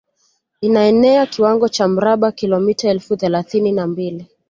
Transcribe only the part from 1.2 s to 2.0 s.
kiwango cha